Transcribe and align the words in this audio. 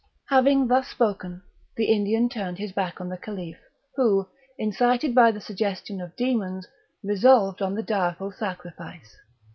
Having 0.29 0.67
thus 0.67 0.87
spoken, 0.87 1.43
the 1.75 1.85
Indian 1.85 2.27
turned 2.27 2.57
his 2.57 2.71
back 2.71 2.99
on 2.99 3.07
the 3.07 3.19
Caliph, 3.19 3.59
who, 3.95 4.27
incited 4.57 5.13
by 5.13 5.29
the 5.29 5.39
suggestion 5.39 6.01
of 6.01 6.15
demons, 6.15 6.67
resolved 7.03 7.61
on 7.61 7.75
the 7.75 7.83
direful 7.83 8.31
sacrifice. 8.31 9.17